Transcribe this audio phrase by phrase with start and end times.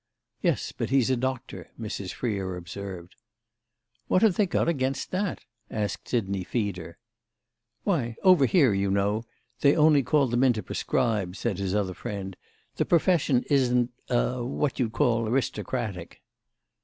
[0.41, 2.11] "Yes, but he's a doctor," Mrs.
[2.11, 3.13] Freer observed.
[4.07, 6.97] "What have they got against that?" asked Sidney Feeder.
[7.83, 9.25] "Why, over here, you know,
[9.59, 12.35] they only call them in to prescribe," said his other friend.
[12.77, 16.23] "The profession isn't—a—what you'd call aristocratic."